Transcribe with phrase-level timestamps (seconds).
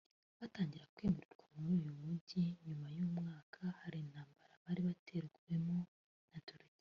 [0.39, 5.77] batangiye kwimurwa muri uyu mujyi nyuma y’umwaka hari intambara bari batewemo
[6.31, 6.69] na Turukiya